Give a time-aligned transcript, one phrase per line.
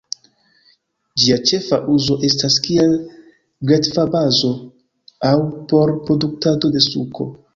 [1.23, 2.95] Ĝia ĉefa uzo estas kiel
[3.71, 4.51] gretfbazo
[5.33, 5.37] aŭ
[5.73, 7.29] por produktado de suko.